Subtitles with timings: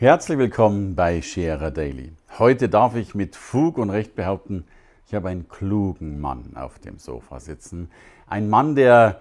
[0.00, 2.12] Herzlich willkommen bei Scherer Daily.
[2.38, 4.64] Heute darf ich mit Fug und Recht behaupten,
[5.08, 7.90] ich habe einen klugen Mann auf dem Sofa sitzen.
[8.28, 9.20] Ein Mann, der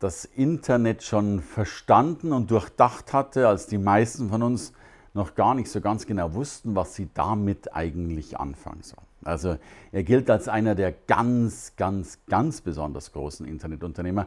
[0.00, 4.74] das Internet schon verstanden und durchdacht hatte, als die meisten von uns
[5.14, 9.06] noch gar nicht so ganz genau wussten, was sie damit eigentlich anfangen sollen.
[9.24, 9.56] Also
[9.92, 14.26] er gilt als einer der ganz, ganz, ganz besonders großen Internetunternehmer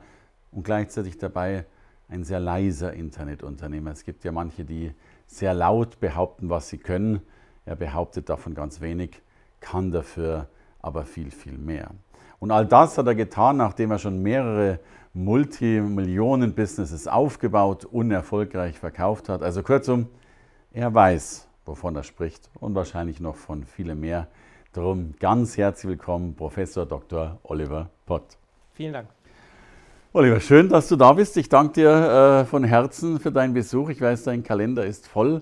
[0.52, 1.66] und gleichzeitig dabei
[2.10, 3.92] ein sehr leiser Internetunternehmer.
[3.92, 4.92] Es gibt ja manche, die
[5.28, 7.22] sehr laut behaupten, was sie können.
[7.66, 9.22] Er behauptet davon ganz wenig,
[9.60, 10.48] kann dafür
[10.82, 11.92] aber viel, viel mehr.
[12.40, 14.80] Und all das hat er getan, nachdem er schon mehrere
[15.14, 19.42] Multimillionen-Businesses aufgebaut, unerfolgreich verkauft hat.
[19.42, 20.08] Also kurzum,
[20.74, 24.28] er weiß, wovon er spricht und wahrscheinlich noch von vielem mehr.
[24.74, 27.40] Darum ganz herzlich willkommen, Professor Dr.
[27.44, 28.38] Oliver Pott.
[28.74, 29.08] Vielen Dank.
[30.16, 31.36] Oliver, schön, dass du da bist.
[31.36, 33.90] Ich danke dir äh, von Herzen für deinen Besuch.
[33.90, 35.42] Ich weiß, dein Kalender ist voll.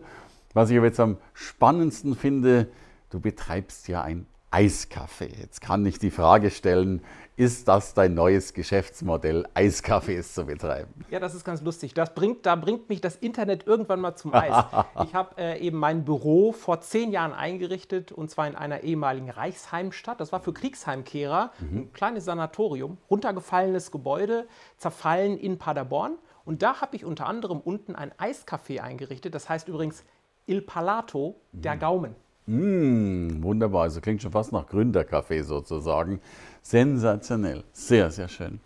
[0.55, 2.69] Was ich aber jetzt am spannendsten finde,
[3.11, 5.29] du betreibst ja ein Eiskaffee.
[5.39, 7.03] Jetzt kann ich die Frage stellen,
[7.35, 10.93] ist das dein neues Geschäftsmodell, Eiskaffees zu betreiben?
[11.09, 11.93] Ja, das ist ganz lustig.
[11.93, 14.65] Das bringt, da bringt mich das Internet irgendwann mal zum Eis.
[15.03, 19.29] ich habe äh, eben mein Büro vor zehn Jahren eingerichtet und zwar in einer ehemaligen
[19.29, 20.19] Reichsheimstadt.
[20.19, 21.77] Das war für Kriegsheimkehrer mhm.
[21.77, 26.17] ein kleines Sanatorium, runtergefallenes Gebäude, zerfallen in Paderborn.
[26.45, 29.33] Und da habe ich unter anderem unten ein Eiskaffee eingerichtet.
[29.33, 30.03] Das heißt übrigens
[30.45, 31.79] Il Palato, der mhm.
[31.79, 32.15] Gaumen.
[32.45, 36.19] Mmh, wunderbar, also klingt schon fast nach Gründerkaffee sozusagen.
[36.61, 38.59] Sensationell, sehr, sehr schön.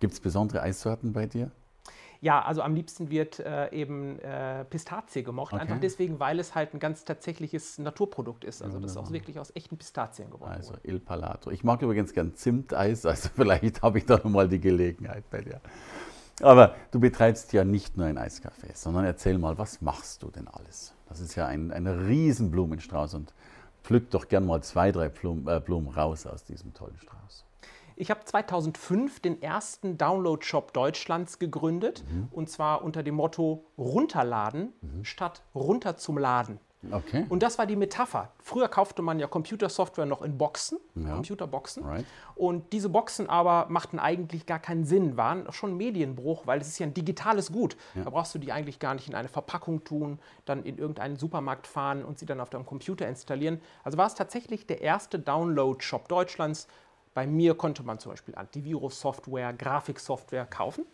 [0.00, 1.50] Gibt es besondere Eissorten bei dir?
[2.20, 5.62] Ja, also am liebsten wird äh, eben äh, Pistazie gemocht, okay.
[5.62, 8.60] einfach deswegen, weil es halt ein ganz tatsächliches Naturprodukt ist.
[8.60, 10.50] Also das ist auch wirklich aus echten Pistazien geworden.
[10.50, 11.50] Also Il Palato.
[11.50, 15.60] Ich mag übrigens gern Zimteis, also vielleicht habe ich da nochmal die Gelegenheit bei dir.
[16.42, 20.48] Aber du betreibst ja nicht nur ein Eiscafé, sondern erzähl mal, was machst du denn
[20.48, 20.94] alles?
[21.08, 23.32] Das ist ja ein, ein riesen Blumenstrauß und
[23.82, 27.44] pflück doch gern mal zwei, drei Blumen, äh, Blumen raus aus diesem tollen Strauß.
[27.96, 32.28] Ich habe 2005 den ersten Download-Shop Deutschlands gegründet mhm.
[32.30, 35.04] und zwar unter dem Motto runterladen mhm.
[35.04, 36.60] statt runter zum Laden.
[36.92, 37.26] Okay.
[37.28, 38.30] Und das war die Metapher.
[38.40, 41.14] Früher kaufte man ja Computersoftware noch in Boxen, ja.
[41.14, 41.84] Computerboxen.
[41.84, 42.04] Right.
[42.36, 46.78] Und diese Boxen aber machten eigentlich gar keinen Sinn, waren schon Medienbruch, weil es ist
[46.78, 47.76] ja ein digitales Gut.
[47.94, 48.04] Ja.
[48.04, 51.66] Da brauchst du die eigentlich gar nicht in eine Verpackung tun, dann in irgendeinen Supermarkt
[51.66, 53.60] fahren und sie dann auf deinem Computer installieren.
[53.82, 56.68] Also war es tatsächlich der erste Download-Shop Deutschlands.
[57.12, 60.86] Bei mir konnte man zum Beispiel Antivirus-Software, Grafiksoftware kaufen.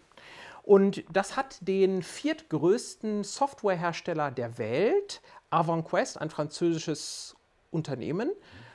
[0.62, 5.20] Und das hat den viertgrößten Softwarehersteller der Welt,
[5.54, 7.36] Avantquest, ein französisches
[7.70, 8.30] Unternehmen,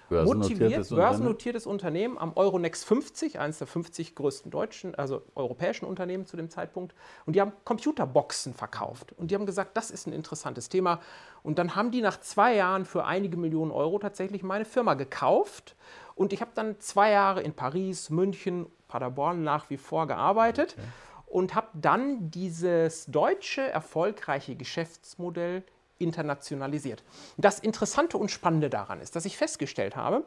[0.10, 6.38] motiviert, börsennotiertes Unternehmen am Euronext 50, eines der 50 größten deutschen, also europäischen Unternehmen zu
[6.38, 6.96] dem Zeitpunkt.
[7.26, 9.14] Und die haben Computerboxen verkauft.
[9.18, 11.00] Und die haben gesagt, das ist ein interessantes Thema.
[11.44, 15.76] Und dann haben die nach zwei Jahren für einige Millionen Euro tatsächlich meine Firma gekauft.
[16.16, 20.76] Und ich habe dann zwei Jahre in Paris, München, Paderborn nach wie vor gearbeitet.
[20.78, 20.88] Okay.
[21.28, 25.64] Und habe dann dieses deutsche erfolgreiche Geschäftsmodell
[26.00, 27.04] internationalisiert.
[27.38, 30.24] Das Interessante und Spannende daran ist, dass ich festgestellt habe,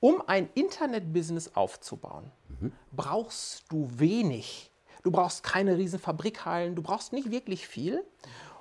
[0.00, 2.72] um ein Internet-Business aufzubauen, mhm.
[2.92, 4.70] brauchst du wenig.
[5.02, 8.04] Du brauchst keine riesen Fabrikhallen, du brauchst nicht wirklich viel.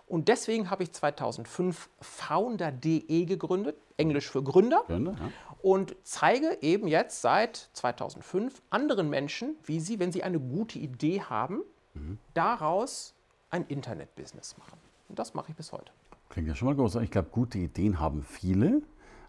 [0.08, 5.32] Und deswegen habe ich 2005 Founder.de gegründet, Englisch für Gründer, Gründer ja.
[5.62, 11.22] und zeige eben jetzt seit 2005 anderen Menschen, wie sie, wenn sie eine gute Idee
[11.22, 12.20] haben, mhm.
[12.34, 13.16] daraus
[13.50, 14.78] ein Internet-Business machen.
[15.14, 15.92] Und das mache ich bis heute.
[16.30, 16.96] Klingt ja schon mal groß.
[16.96, 18.82] Ich glaube, gute Ideen haben viele,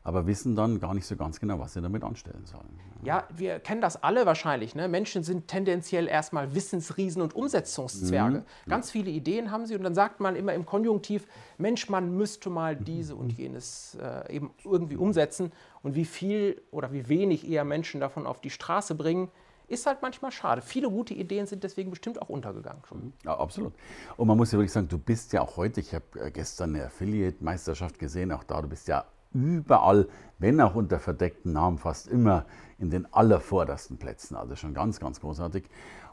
[0.02, 2.80] aber wissen dann gar nicht so ganz genau, was sie damit anstellen sollen.
[3.02, 4.74] Ja, wir kennen das alle wahrscheinlich.
[4.74, 4.88] Ne?
[4.88, 8.38] Menschen sind tendenziell erstmal Wissensriesen und Umsetzungszwerge.
[8.38, 8.70] Mhm.
[8.70, 11.26] Ganz viele Ideen haben sie und dann sagt man immer im Konjunktiv,
[11.58, 15.52] Mensch, man müsste mal diese und jenes äh, eben irgendwie umsetzen.
[15.82, 19.28] Und wie viel oder wie wenig eher Menschen davon auf die Straße bringen,
[19.68, 20.62] ist halt manchmal schade.
[20.62, 23.12] Viele gute Ideen sind deswegen bestimmt auch untergegangen schon.
[23.24, 23.72] Ja, absolut.
[24.16, 26.74] Und man muss ja wirklich sagen, du bist ja auch heute, ich habe äh, gestern
[26.74, 30.08] eine Affiliate-Meisterschaft gesehen, auch da, du bist ja überall,
[30.38, 32.46] wenn auch unter verdeckten Namen, fast immer
[32.78, 34.36] in den allervordersten Plätzen.
[34.36, 35.64] Also schon ganz, ganz großartig.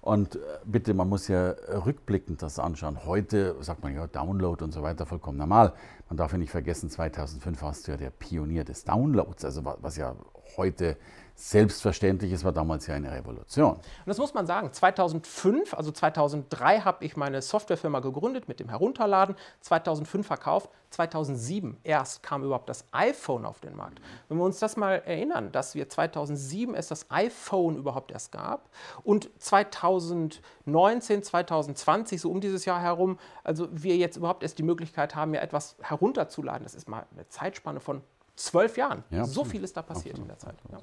[0.01, 1.51] Und äh, bitte, man muss ja
[1.85, 3.05] rückblickend das anschauen.
[3.05, 5.73] Heute sagt man ja Download und so weiter vollkommen normal.
[6.09, 9.97] Man darf ja nicht vergessen, 2005 warst du ja der Pionier des Downloads, also was
[9.97, 10.15] ja
[10.57, 10.97] heute
[11.41, 13.73] selbstverständlich ist, war damals ja eine Revolution.
[13.73, 14.71] Und das muss man sagen.
[14.71, 22.21] 2005, also 2003 habe ich meine Softwarefirma gegründet mit dem Herunterladen, 2005 verkauft, 2007 erst
[22.21, 23.99] kam überhaupt das iPhone auf den Markt.
[24.27, 28.69] Wenn wir uns das mal erinnern, dass wir 2007 es das iPhone überhaupt erst gab
[29.03, 35.15] und 2019, 2020, so um dieses Jahr herum, also wir jetzt überhaupt erst die Möglichkeit
[35.15, 36.63] haben, ja etwas herunterzuladen.
[36.63, 38.03] Das ist mal eine Zeitspanne von
[38.35, 39.03] zwölf Jahren.
[39.09, 40.21] Ja, so viel ist da passiert absolut.
[40.21, 40.55] in der Zeit.
[40.71, 40.79] Ja.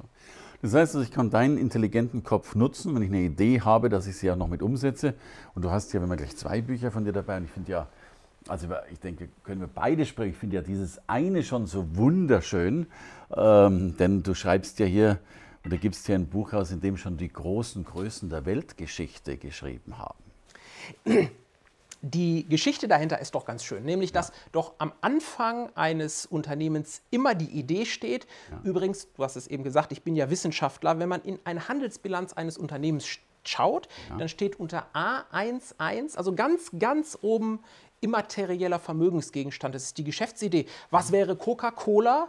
[0.60, 4.16] Das heißt, ich kann deinen intelligenten Kopf nutzen, wenn ich eine Idee habe, dass ich
[4.16, 5.14] sie auch noch mit umsetze.
[5.54, 7.70] Und du hast ja, wenn wir gleich zwei Bücher von dir dabei, und ich finde
[7.70, 7.88] ja,
[8.48, 10.30] also ich denke, können wir beide sprechen.
[10.30, 12.86] Ich finde ja dieses eine schon so wunderschön,
[13.36, 15.18] ähm, denn du schreibst ja hier,
[15.64, 19.98] oder gibst hier ein Buch aus, in dem schon die großen Größen der Weltgeschichte geschrieben
[19.98, 20.18] haben.
[22.00, 24.34] Die Geschichte dahinter ist doch ganz schön, nämlich dass ja.
[24.52, 28.26] doch am Anfang eines Unternehmens immer die Idee steht.
[28.50, 28.60] Ja.
[28.62, 32.34] Übrigens, du hast es eben gesagt, ich bin ja Wissenschaftler, wenn man in eine Handelsbilanz
[32.34, 33.06] eines Unternehmens
[33.44, 34.18] schaut, ja.
[34.18, 37.60] dann steht unter A11, also ganz, ganz oben
[38.00, 39.74] immaterieller Vermögensgegenstand.
[39.74, 40.66] Das ist die Geschäftsidee.
[40.90, 42.28] Was wäre Coca-Cola?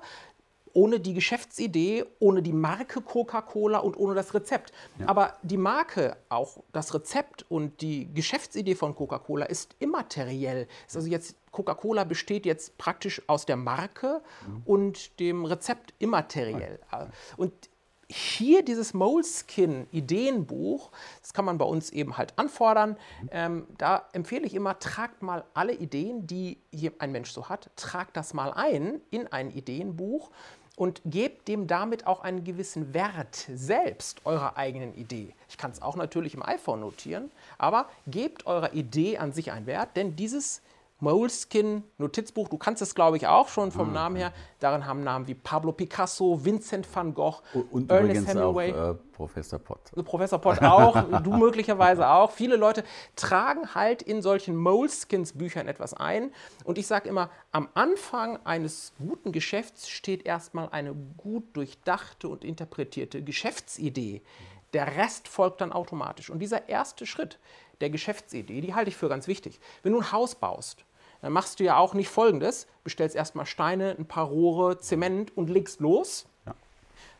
[0.74, 4.72] Ohne die Geschäftsidee, ohne die Marke Coca-Cola und ohne das Rezept.
[5.00, 5.08] Ja.
[5.08, 10.68] Aber die Marke, auch das Rezept und die Geschäftsidee von Coca-Cola ist immateriell.
[10.94, 14.62] Also jetzt Coca-Cola besteht jetzt praktisch aus der Marke mhm.
[14.66, 16.80] und dem Rezept immateriell.
[17.38, 17.54] Und
[18.10, 20.90] hier dieses Moleskin-Ideenbuch,
[21.22, 22.98] das kann man bei uns eben halt anfordern.
[23.22, 23.30] Mhm.
[23.32, 26.58] Ähm, da empfehle ich immer, tragt mal alle Ideen, die
[26.98, 30.32] ein Mensch so hat, tragt das mal ein in ein Ideenbuch
[30.76, 35.36] und gebt dem damit auch einen gewissen Wert selbst eurer eigenen Idee.
[35.50, 39.66] Ich kann es auch natürlich im iPhone notieren, aber gebt eurer Idee an sich einen
[39.66, 40.62] Wert, denn dieses
[41.00, 44.34] Moleskin Notizbuch, du kannst es glaube ich auch schon vom ah, Namen her.
[44.60, 47.42] Darin haben Namen wie Pablo Picasso, Vincent van Gogh,
[47.72, 48.74] und Ernest Hemingway.
[48.74, 49.92] Auch, äh, Professor Pott.
[50.06, 52.32] Professor Pott auch, du möglicherweise auch.
[52.32, 52.84] Viele Leute
[53.16, 56.32] tragen halt in solchen Moleskins Büchern etwas ein.
[56.64, 62.44] Und ich sage immer, am Anfang eines guten Geschäfts steht erstmal eine gut durchdachte und
[62.44, 64.22] interpretierte Geschäftsidee.
[64.74, 66.30] Der Rest folgt dann automatisch.
[66.30, 67.40] Und dieser erste Schritt
[67.82, 69.60] der Geschäftsidee, die halte ich für ganz wichtig.
[69.84, 70.86] Wenn du ein Haus baust,
[71.22, 75.50] dann machst du ja auch nicht folgendes: bestellst erstmal Steine, ein paar Rohre, Zement und
[75.50, 76.54] legst los, ja.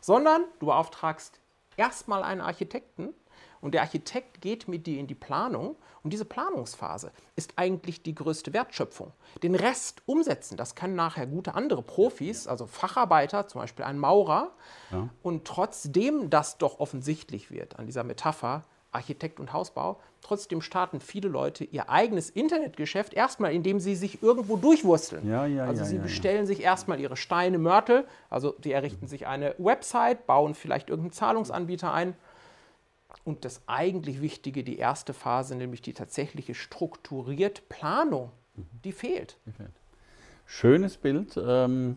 [0.00, 1.40] sondern du beauftragst
[1.76, 3.14] erstmal einen Architekten
[3.60, 8.14] und der Architekt geht mit dir in die Planung und diese Planungsphase ist eigentlich die
[8.14, 9.12] größte Wertschöpfung.
[9.42, 14.52] Den Rest umsetzen, das können nachher gute andere Profis, also Facharbeiter, zum Beispiel ein Maurer.
[14.90, 15.08] Ja.
[15.22, 20.00] Und trotzdem das doch offensichtlich wird an dieser Metapher, Architekt und Hausbau.
[20.20, 25.28] Trotzdem starten viele Leute ihr eigenes Internetgeschäft erstmal, indem sie sich irgendwo durchwursteln.
[25.28, 29.26] Ja, ja, also ja, sie bestellen sich erstmal ihre Steine, Mörtel, also sie errichten sich
[29.26, 32.14] eine Website, bauen vielleicht irgendeinen Zahlungsanbieter ein.
[33.24, 38.30] Und das eigentlich Wichtige, die erste Phase, nämlich die tatsächliche strukturierte Planung,
[38.84, 39.36] die fehlt.
[40.46, 41.36] Schönes Bild.
[41.36, 41.96] Ähm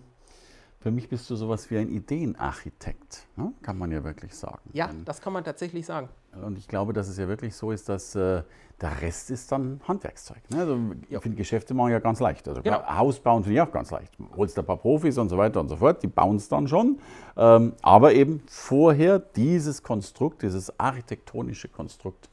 [0.84, 3.54] für mich bist du sowas wie ein Ideenarchitekt, ne?
[3.62, 4.70] kann man ja wirklich sagen.
[4.74, 6.10] Ja, das kann man tatsächlich sagen.
[6.46, 8.44] Und ich glaube, dass es ja wirklich so ist, dass äh,
[8.82, 10.42] der Rest ist dann Handwerkszeug.
[10.50, 10.60] Ne?
[10.60, 10.78] Also,
[11.10, 12.46] ich finde Geschäfte machen ja ganz leicht.
[12.50, 12.86] Also genau.
[12.86, 14.12] Haus bauen finde ich auch ganz leicht.
[14.36, 17.00] Holst ein paar Profis und so weiter und so fort, die bauen es dann schon.
[17.38, 22.30] Ähm, aber eben vorher dieses Konstrukt, dieses architektonische Konstrukt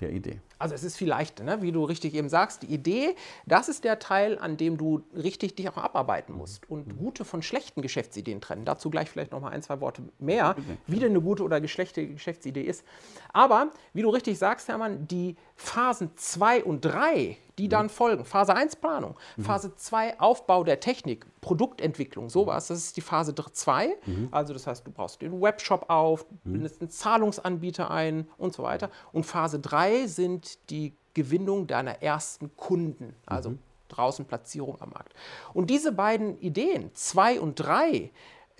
[0.00, 0.40] der Idee.
[0.60, 1.62] Also es ist viel leichter, ne?
[1.62, 2.62] wie du richtig eben sagst.
[2.62, 6.98] Die Idee, das ist der Teil, an dem du richtig dich auch abarbeiten musst und
[6.98, 8.66] gute von schlechten Geschäftsideen trennen.
[8.66, 10.54] Dazu gleich vielleicht noch mal ein, zwei Worte mehr,
[10.86, 12.84] wie denn eine gute oder schlechte Geschäftsidee ist.
[13.32, 17.90] Aber wie du richtig sagst, Hermann, die Phasen 2 und 3, die dann mhm.
[17.90, 19.42] folgen, Phase 1 Planung, mhm.
[19.42, 23.96] Phase 2 Aufbau der Technik, Produktentwicklung, sowas, das ist die Phase 2.
[24.06, 24.28] Mhm.
[24.30, 26.52] Also das heißt, du brauchst den Webshop auf, mhm.
[26.52, 28.90] bindest einen Zahlungsanbieter ein und so weiter.
[29.12, 33.58] Und Phase 3 sind die Gewinnung deiner ersten Kunden, also mhm.
[33.88, 35.14] draußen Platzierung am Markt.
[35.52, 38.10] Und diese beiden Ideen, 2 und 3,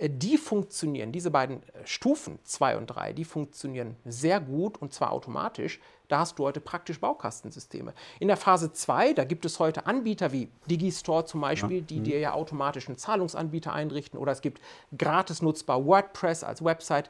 [0.01, 4.93] äh, die funktionieren, diese beiden äh, Stufen 2 und 3, die funktionieren sehr gut und
[4.93, 5.79] zwar automatisch.
[6.07, 7.93] Da hast du heute praktisch Baukastensysteme.
[8.19, 12.03] In der Phase 2, da gibt es heute Anbieter wie Digistore zum Beispiel, die mhm.
[12.03, 14.59] dir ja automatisch einen Zahlungsanbieter einrichten oder es gibt
[14.97, 17.09] gratis nutzbar WordPress als Website,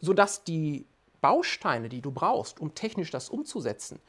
[0.00, 0.84] sodass die
[1.22, 4.00] Bausteine, die du brauchst, um technisch das umzusetzen,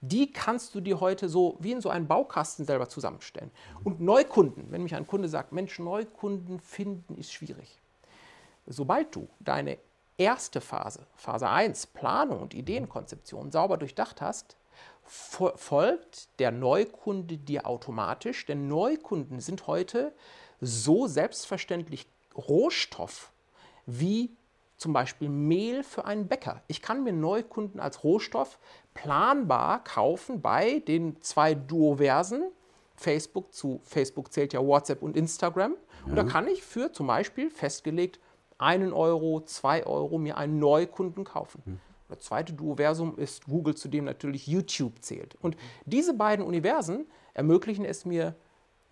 [0.00, 3.50] die kannst du dir heute so wie in so einen Baukasten selber zusammenstellen.
[3.84, 7.78] Und Neukunden, wenn mich ein Kunde sagt, Mensch, Neukunden finden ist schwierig.
[8.66, 9.76] Sobald du deine
[10.16, 14.56] erste Phase, Phase 1, Planung und Ideenkonzeption sauber durchdacht hast,
[15.04, 20.14] folgt der Neukunde dir automatisch, denn Neukunden sind heute
[20.60, 23.32] so selbstverständlich Rohstoff
[23.86, 24.30] wie
[24.80, 26.62] zum Beispiel Mehl für einen Bäcker.
[26.66, 28.58] Ich kann mir Neukunden als Rohstoff
[28.94, 32.50] planbar kaufen bei den zwei Duoversen.
[32.96, 35.72] Facebook zu Facebook zählt ja WhatsApp und Instagram.
[35.72, 36.10] Ja.
[36.10, 38.20] Und da kann ich für zum Beispiel festgelegt
[38.56, 41.60] einen Euro, zwei Euro mir einen Neukunden kaufen.
[41.66, 41.80] Hm.
[42.08, 45.36] Das zweite Duoversum ist Google, zu dem natürlich YouTube zählt.
[45.42, 48.34] Und diese beiden Universen ermöglichen es mir,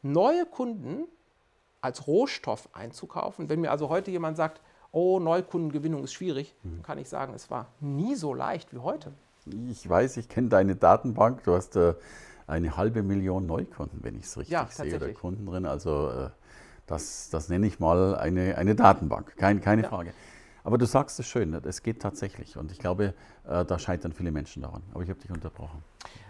[0.03, 1.05] neue Kunden
[1.81, 3.49] als Rohstoff einzukaufen.
[3.49, 4.61] Wenn mir also heute jemand sagt,
[4.93, 6.83] oh, Neukundengewinnung ist schwierig, mhm.
[6.83, 9.13] kann ich sagen, es war nie so leicht wie heute.
[9.71, 11.43] Ich weiß, ich kenne deine Datenbank.
[11.45, 11.95] Du hast äh,
[12.47, 15.67] eine halbe Million Neukunden, wenn ich es richtig ja, sehe, oder Kunden drin.
[15.67, 16.31] Also äh,
[16.87, 19.89] das, das nenne ich mal eine, eine Datenbank, Kein, keine ja.
[19.89, 20.13] Frage.
[20.65, 22.57] Aber du sagst es schön, es geht tatsächlich.
[22.57, 23.15] Und ich glaube,
[23.47, 24.83] äh, da scheitern viele Menschen daran.
[24.93, 25.83] Aber ich habe dich unterbrochen.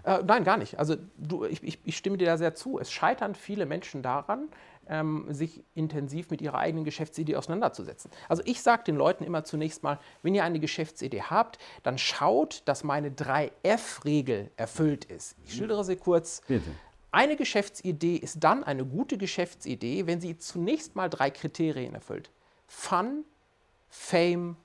[0.04, 0.78] Äh, nein, gar nicht.
[0.78, 2.78] Also du, ich, ich, ich, stimme dir da sehr zu.
[2.78, 4.48] Es scheitern viele Menschen daran,
[4.88, 8.10] ähm, sich intensiv mit ihrer eigenen Geschäftsidee auseinanderzusetzen.
[8.28, 12.62] Also ich sage den Leuten immer zunächst mal, wenn ihr eine Geschäftsidee habt, dann schaut,
[12.64, 15.36] dass meine 3F-Regel erfüllt ist.
[15.44, 16.42] Ich schildere sie kurz.
[16.46, 16.70] Bitte.
[17.10, 22.30] Eine Geschäftsidee ist dann eine gute Geschäftsidee, wenn sie zunächst mal drei Kriterien erfüllt.
[22.66, 23.24] Fun,
[23.88, 24.56] Fame,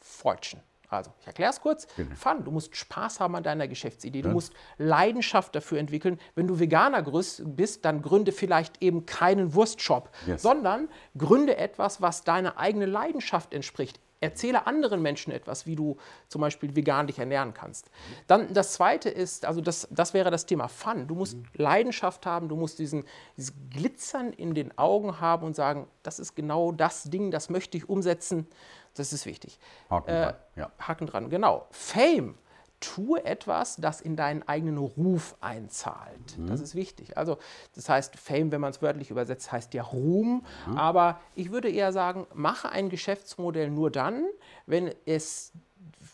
[0.00, 0.62] Fortune.
[0.90, 1.86] Also, ich erkläre es kurz.
[1.96, 2.14] Genau.
[2.14, 4.22] Fun, du musst Spaß haben an deiner Geschäftsidee.
[4.22, 4.34] Du ja.
[4.34, 6.18] musst Leidenschaft dafür entwickeln.
[6.34, 10.42] Wenn du Veganer bist, dann gründe vielleicht eben keinen Wurstshop, yes.
[10.42, 14.00] sondern gründe etwas, was deiner eigenen Leidenschaft entspricht.
[14.20, 15.96] Erzähle anderen Menschen etwas, wie du
[16.28, 17.90] zum Beispiel vegan dich ernähren kannst.
[18.26, 21.06] Dann das zweite ist, also das, das wäre das Thema Fun.
[21.06, 21.44] Du musst mhm.
[21.54, 23.04] Leidenschaft haben, du musst diesen,
[23.36, 27.76] dieses Glitzern in den Augen haben und sagen, das ist genau das Ding, das möchte
[27.76, 28.46] ich umsetzen.
[28.94, 29.60] Das ist wichtig.
[29.88, 30.34] Haken äh, dran.
[30.56, 30.72] Ja.
[30.80, 31.66] Haken dran, genau.
[31.70, 32.34] Fame
[32.80, 36.38] tue etwas, das in deinen eigenen Ruf einzahlt.
[36.38, 36.46] Mhm.
[36.46, 37.16] Das ist wichtig.
[37.16, 37.38] Also
[37.74, 40.44] das heißt, Fame, wenn man es wörtlich übersetzt, heißt ja Ruhm.
[40.66, 40.78] Mhm.
[40.78, 44.24] Aber ich würde eher sagen, mache ein Geschäftsmodell nur dann,
[44.66, 45.52] wenn es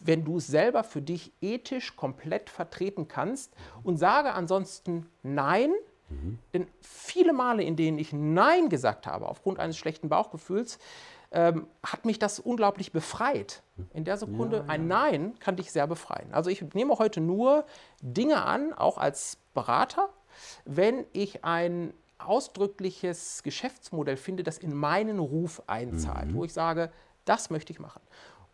[0.01, 3.53] wenn du es selber für dich ethisch komplett vertreten kannst
[3.83, 5.73] und sage ansonsten Nein,
[6.11, 6.39] mhm.
[6.53, 10.79] denn viele Male, in denen ich Nein gesagt habe, aufgrund eines schlechten Bauchgefühls,
[11.35, 13.63] ähm, hat mich das unglaublich befreit.
[13.93, 14.69] In der Sekunde, ja, ja.
[14.69, 16.33] ein Nein kann dich sehr befreien.
[16.33, 17.67] Also ich nehme heute nur
[18.01, 20.09] Dinge an, auch als Berater,
[20.65, 26.35] wenn ich ein ausdrückliches Geschäftsmodell finde, das in meinen Ruf einzahlt, mhm.
[26.35, 26.93] wo ich sage,
[27.25, 28.01] das möchte ich machen.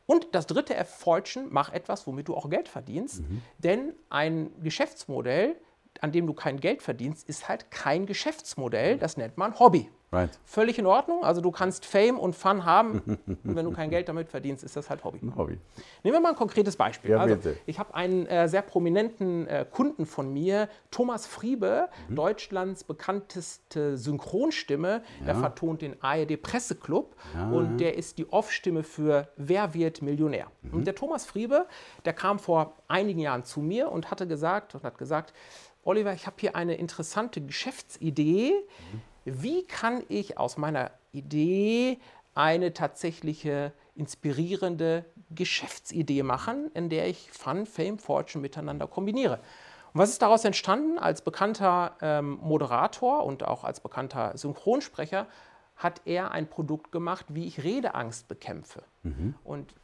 [0.07, 3.43] Und das dritte Erfolgen, mach etwas, womit du auch Geld verdienst, mhm.
[3.59, 5.55] denn ein Geschäftsmodell,
[6.01, 9.89] an dem du kein Geld verdienst, ist halt kein Geschäftsmodell, das nennt man Hobby.
[10.13, 10.31] Right.
[10.45, 11.23] Völlig in Ordnung.
[11.23, 14.75] Also du kannst Fame und Fun haben und wenn du kein Geld damit verdienst, ist
[14.75, 15.21] das halt Hobby.
[15.23, 15.59] Ein Hobby.
[16.03, 17.13] Nehmen wir mal ein konkretes Beispiel.
[17.13, 22.17] Ja, also, ich habe einen äh, sehr prominenten äh, Kunden von mir, Thomas Friebe, mhm.
[22.17, 25.03] Deutschlands bekannteste Synchronstimme.
[25.21, 25.29] Ja.
[25.29, 27.49] Er vertont den ARD Presseclub ja.
[27.49, 30.49] und der ist die Off-Stimme für Wer wird Millionär.
[30.63, 30.75] Mhm.
[30.75, 31.67] Und der Thomas Friebe,
[32.05, 35.33] der kam vor einigen Jahren zu mir und hatte gesagt und hat gesagt,
[35.85, 38.55] Oliver, ich habe hier eine interessante Geschäftsidee.
[38.93, 41.99] Mhm wie kann ich aus meiner Idee
[42.35, 49.41] eine tatsächliche inspirierende Geschäftsidee machen, in der ich Fun, Fame, Fortune miteinander kombiniere.
[49.93, 50.99] Und was ist daraus entstanden?
[50.99, 55.27] Als bekannter ähm, Moderator und auch als bekannter Synchronsprecher
[55.77, 58.83] hat er ein Produkt gemacht, wie ich Redeangst bekämpfe.
[59.03, 59.35] Mhm.
[59.45, 59.75] Und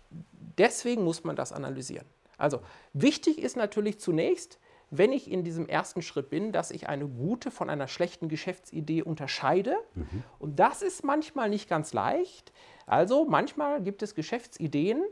[0.59, 2.07] deswegen muss man das analysieren.
[2.39, 2.61] Also
[2.93, 4.59] wichtig ist natürlich zunächst,
[4.91, 9.03] wenn ich in diesem ersten Schritt bin, dass ich eine gute von einer schlechten Geschäftsidee
[9.03, 9.77] unterscheide.
[9.95, 10.23] Mhm.
[10.39, 12.53] Und das ist manchmal nicht ganz leicht.
[12.87, 15.03] Also manchmal gibt es Geschäftsideen,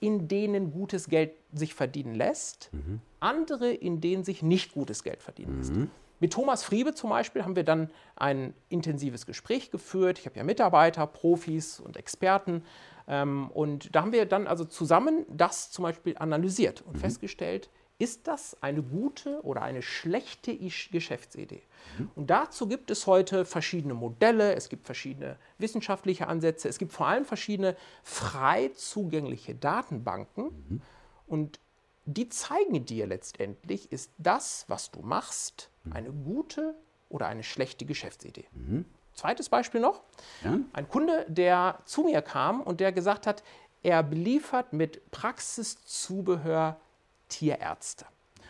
[0.00, 3.00] in denen gutes Geld sich verdienen lässt, mhm.
[3.18, 5.74] andere, in denen sich nicht gutes Geld verdienen lässt.
[5.74, 5.90] Mhm.
[6.20, 10.18] Mit Thomas Friebe zum Beispiel haben wir dann ein intensives Gespräch geführt.
[10.18, 12.64] Ich habe ja Mitarbeiter, Profis und Experten.
[13.06, 17.00] Ähm, und da haben wir dann also zusammen das zum Beispiel analysiert und mhm.
[17.00, 21.62] festgestellt, ist das eine gute oder eine schlechte Geschäftsidee?
[21.98, 22.10] Mhm.
[22.14, 27.08] Und dazu gibt es heute verschiedene Modelle, es gibt verschiedene wissenschaftliche Ansätze, es gibt vor
[27.08, 30.44] allem verschiedene frei zugängliche Datenbanken.
[30.44, 30.82] Mhm.
[31.26, 31.60] Und
[32.04, 36.74] die zeigen dir letztendlich, ist das, was du machst, eine gute
[37.08, 38.46] oder eine schlechte Geschäftsidee.
[38.52, 38.84] Mhm.
[39.12, 40.02] Zweites Beispiel noch.
[40.44, 40.60] Ja?
[40.72, 43.42] Ein Kunde, der zu mir kam und der gesagt hat,
[43.82, 46.80] er beliefert mit Praxiszubehör
[47.28, 48.06] Tierärzte.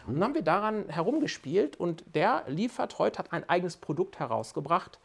[0.06, 4.98] Und dann haben wir daran herumgespielt und der liefert heute, hat ein eigenes Produkt herausgebracht.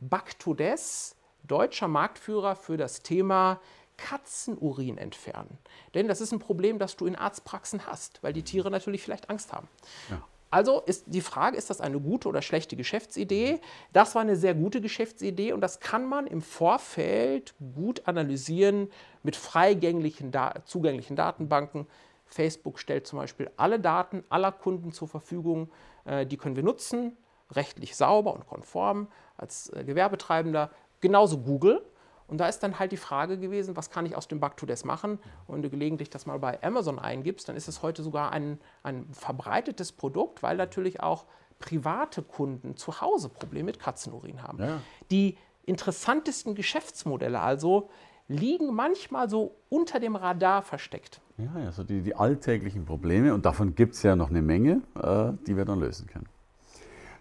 [0.00, 3.60] Bactodes, deutscher Marktführer für das Thema
[3.96, 5.58] Katzenurin entfernen.
[5.94, 9.30] Denn das ist ein Problem, das du in Arztpraxen hast, weil die Tiere natürlich vielleicht
[9.30, 9.68] Angst haben.
[10.10, 10.22] Ja.
[10.50, 13.60] Also ist die Frage, ist das eine gute oder schlechte Geschäftsidee?
[13.92, 18.90] Das war eine sehr gute Geschäftsidee und das kann man im Vorfeld gut analysieren
[19.22, 20.32] mit freigänglichen,
[20.64, 21.86] zugänglichen Datenbanken.
[22.28, 25.70] Facebook stellt zum Beispiel alle Daten aller Kunden zur Verfügung.
[26.04, 27.16] Äh, die können wir nutzen,
[27.50, 30.70] rechtlich sauber und konform als äh, Gewerbetreibender.
[31.00, 31.82] Genauso Google.
[32.26, 35.18] Und da ist dann halt die Frage gewesen, was kann ich aus dem Back-to-Des machen?
[35.46, 38.60] Und wenn du gelegentlich das mal bei Amazon eingibst, dann ist es heute sogar ein,
[38.82, 41.24] ein verbreitetes Produkt, weil natürlich auch
[41.58, 44.58] private Kunden zu Hause Probleme mit Katzenurin haben.
[44.58, 44.80] Ja.
[45.10, 47.90] Die interessantesten Geschäftsmodelle also
[48.28, 51.20] liegen manchmal so unter dem Radar versteckt.
[51.38, 55.32] Ja, also die, die alltäglichen Probleme, und davon gibt es ja noch eine Menge, äh,
[55.46, 56.26] die wir dann lösen können.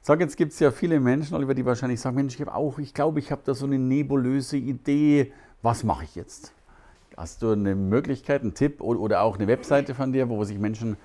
[0.01, 2.79] Sag, jetzt gibt es ja viele Menschen, Oliver, die wahrscheinlich sagen, Mensch, ich habe auch,
[2.79, 5.33] ich glaube, ich habe da so eine nebulöse Idee.
[5.61, 6.53] Was mache ich jetzt?
[7.15, 10.97] Hast du eine Möglichkeit, einen Tipp oder auch eine Webseite von dir, wo sich Menschen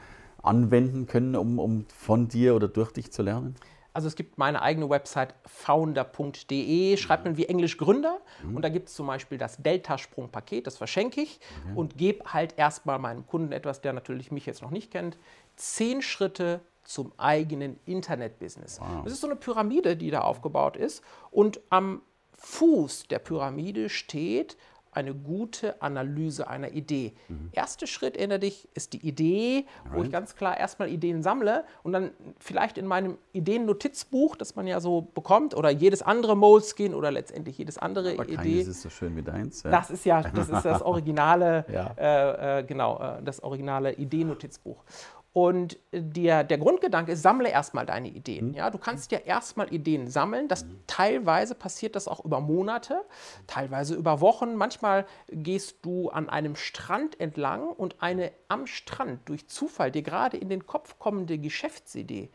[0.42, 3.56] anwenden können, um, um von dir oder durch dich zu lernen?
[3.92, 8.56] Also es gibt meine eigene Website founder.de, schreibt man wie Englisch Gründer mhm.
[8.56, 11.72] und da gibt es zum Beispiel das Delta-Sprung-Paket, das verschenke ich okay.
[11.76, 15.18] und gebe halt erstmal meinem Kunden etwas, der natürlich mich jetzt noch nicht kennt,
[15.56, 18.80] zehn Schritte zum eigenen Internetbusiness.
[18.80, 19.04] Wow.
[19.04, 21.02] Das ist so eine Pyramide, die da aufgebaut ist.
[21.30, 22.02] Und am
[22.38, 24.56] Fuß der Pyramide steht
[24.92, 27.14] eine gute Analyse einer Idee.
[27.28, 27.48] Mhm.
[27.52, 29.94] Erster Schritt, erinnere dich, ist die Idee, right.
[29.94, 34.66] wo ich ganz klar erstmal Ideen sammle und dann vielleicht in meinem Ideennotizbuch, das man
[34.66, 38.58] ja so bekommt, oder jedes andere Moleskin oder letztendlich jedes andere Aber Idee.
[38.58, 39.62] Das ist so schön wie deins.
[39.62, 39.70] Ja.
[39.70, 41.94] Das ist ja das, ist das originale, ja.
[41.96, 44.84] äh, äh, genau, äh, das originale Ideennotizbuch.
[45.32, 48.48] Und der, der Grundgedanke ist, sammle erstmal deine Ideen.
[48.48, 48.54] Mhm.
[48.54, 50.48] Ja, du kannst ja erstmal Ideen sammeln.
[50.48, 50.80] Das, mhm.
[50.86, 53.02] Teilweise passiert das auch über Monate,
[53.46, 54.56] teilweise über Wochen.
[54.56, 60.36] Manchmal gehst du an einem Strand entlang und eine am Strand durch Zufall dir gerade
[60.36, 62.30] in den Kopf kommende Geschäftsidee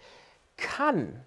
[0.58, 1.24] kann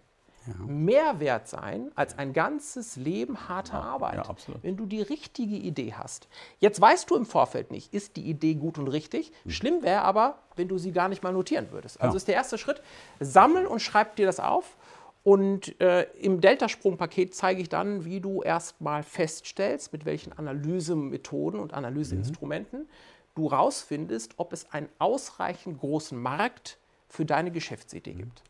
[0.46, 0.54] ja.
[0.66, 5.56] mehr wert sein als ein ganzes Leben harter ja, Arbeit, ja, wenn du die richtige
[5.56, 6.28] Idee hast.
[6.58, 9.32] Jetzt weißt du im Vorfeld nicht, ist die Idee gut und richtig.
[9.44, 9.50] Mhm.
[9.50, 12.00] Schlimm wäre aber, wenn du sie gar nicht mal notieren würdest.
[12.00, 12.82] Also ist der erste Schritt,
[13.18, 14.76] sammel und schreib dir das auf.
[15.22, 21.74] Und äh, im Deltasprung-Paket zeige ich dann, wie du erstmal feststellst, mit welchen Analysemethoden und
[21.74, 22.88] Analyseinstrumenten mhm.
[23.34, 28.18] du rausfindest, ob es einen ausreichend großen Markt für deine Geschäftsidee mhm.
[28.18, 28.42] gibt.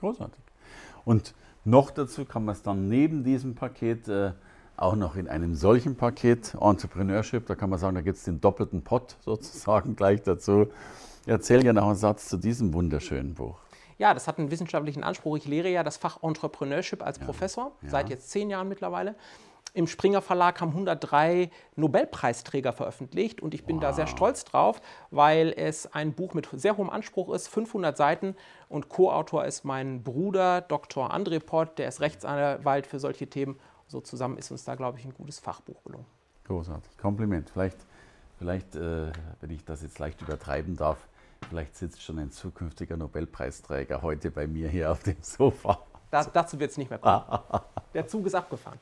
[0.00, 0.51] Großartig.
[1.04, 1.34] Und
[1.64, 4.32] noch dazu kann man es dann neben diesem Paket äh,
[4.76, 8.40] auch noch in einem solchen Paket Entrepreneurship, da kann man sagen, da gibt es den
[8.40, 10.66] doppelten Pot sozusagen gleich dazu.
[11.26, 13.58] Erzähl ja noch einen Satz zu diesem wunderschönen Buch.
[13.98, 15.36] Ja, das hat einen wissenschaftlichen Anspruch.
[15.36, 17.24] Ich lehre ja das Fach Entrepreneurship als ja.
[17.24, 17.90] Professor, ja.
[17.90, 19.14] seit jetzt zehn Jahren mittlerweile.
[19.74, 23.84] Im Springer Verlag haben 103 Nobelpreisträger veröffentlicht und ich bin wow.
[23.84, 28.36] da sehr stolz drauf, weil es ein Buch mit sehr hohem Anspruch ist, 500 Seiten
[28.68, 31.14] und Co-Autor ist mein Bruder Dr.
[31.14, 33.58] André Pott, der ist Rechtsanwalt für solche Themen.
[33.86, 36.06] So zusammen ist uns da, glaube ich, ein gutes Fachbuch gelungen.
[36.44, 37.48] Großartig, Kompliment.
[37.48, 37.78] Vielleicht,
[38.38, 40.98] vielleicht äh, wenn ich das jetzt leicht übertreiben darf,
[41.48, 45.78] vielleicht sitzt schon ein zukünftiger Nobelpreisträger heute bei mir hier auf dem Sofa.
[46.10, 47.22] Da, dazu wird es nicht mehr kommen.
[47.94, 48.78] Der Zug ist abgefahren.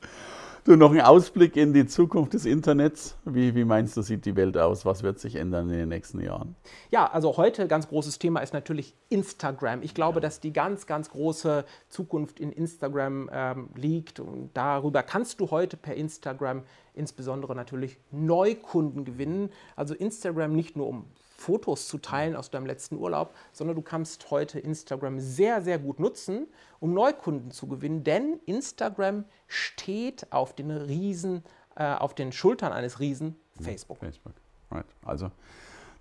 [0.63, 3.17] Du, noch ein Ausblick in die Zukunft des Internets.
[3.25, 4.85] Wie, wie meinst du, sieht die Welt aus?
[4.85, 6.55] Was wird sich ändern in den nächsten Jahren?
[6.91, 9.81] Ja, also heute ganz großes Thema ist natürlich Instagram.
[9.81, 10.21] Ich glaube, ja.
[10.21, 14.19] dass die ganz, ganz große Zukunft in Instagram ähm, liegt.
[14.19, 16.61] Und darüber kannst du heute per Instagram
[16.93, 19.49] insbesondere natürlich Neukunden gewinnen.
[19.75, 21.05] Also Instagram nicht nur um
[21.41, 25.99] Fotos zu teilen aus deinem letzten Urlaub, sondern du kannst heute Instagram sehr, sehr gut
[25.99, 26.47] nutzen,
[26.79, 31.43] um Neukunden zu gewinnen, denn Instagram steht auf den Riesen,
[31.75, 33.35] äh, auf den Schultern eines Riesen.
[33.59, 33.97] Facebook.
[33.97, 34.33] Facebook,
[34.71, 34.85] right.
[35.03, 35.31] Also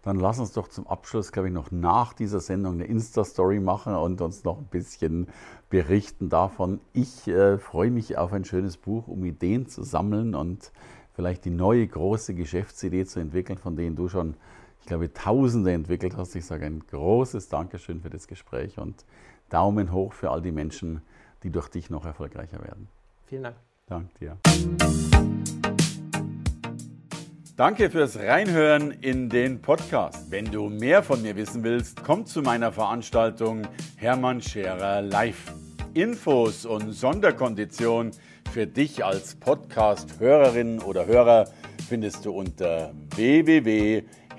[0.03, 3.95] dann lass uns doch zum Abschluss, glaube ich, noch nach dieser Sendung eine Insta-Story machen
[3.95, 5.29] und uns noch ein bisschen
[5.69, 6.81] berichten davon.
[6.93, 10.73] Ich äh, freue mich auf ein schönes Buch, um Ideen zu sammeln und
[11.13, 14.37] vielleicht die neue große Geschäftsidee zu entwickeln, von denen du schon
[14.91, 16.35] glaube, Tausende entwickelt hast.
[16.35, 19.05] Ich sage ein großes Dankeschön für das Gespräch und
[19.49, 21.01] Daumen hoch für all die Menschen,
[21.45, 22.89] die durch dich noch erfolgreicher werden.
[23.27, 23.57] Vielen Dank.
[23.87, 24.37] Danke dir.
[27.57, 30.29] Danke fürs Reinhören in den Podcast.
[30.33, 33.63] Wenn du mehr von mir wissen willst, komm zu meiner Veranstaltung
[33.95, 35.55] Hermann Scherer Live.
[35.95, 38.13] Infos und Sonderkonditionen
[38.51, 41.49] für dich als Podcast-Hörerin oder Hörer
[41.89, 44.03] findest du unter www